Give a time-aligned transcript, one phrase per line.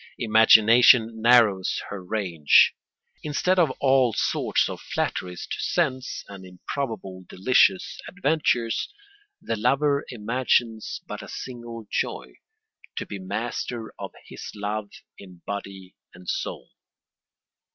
[0.17, 2.73] Imagination narrows her range.
[3.21, 8.91] Instead of all sorts of flatteries to sense and improbable delicious adventures,
[9.39, 12.33] the lover imagines but a single joy:
[12.95, 16.71] to be master of his love in body and soul.